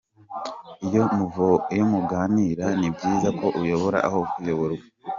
Iyo 0.87 1.03
muganira, 1.91 2.65
ni 2.79 2.89
byiza 2.95 3.29
ko 3.39 3.45
uyobora 3.61 3.97
aho 4.07 4.19
kuyoborwa. 4.31 4.83